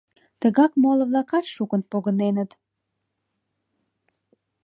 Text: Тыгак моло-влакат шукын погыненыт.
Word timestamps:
Тыгак 0.41 0.71
моло-влакат 0.83 1.45
шукын 1.55 1.81
погыненыт. 1.91 2.51